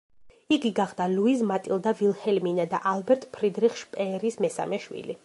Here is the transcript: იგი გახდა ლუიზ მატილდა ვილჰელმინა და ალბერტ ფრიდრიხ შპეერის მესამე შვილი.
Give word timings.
იგი 0.55 0.69
გახდა 0.79 1.05
ლუიზ 1.11 1.43
მატილდა 1.51 1.93
ვილჰელმინა 2.01 2.67
და 2.73 2.79
ალბერტ 2.93 3.31
ფრიდრიხ 3.37 3.79
შპეერის 3.83 4.45
მესამე 4.49 4.85
შვილი. 4.89 5.19